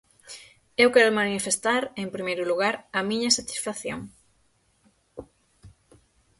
Eu 0.83 0.89
quero 0.95 1.17
manifestar, 1.21 1.81
en 2.03 2.07
primeiro 2.15 2.43
lugar, 2.51 2.75
a 2.97 2.99
miña 3.09 3.35
satisfacción. 3.37 3.99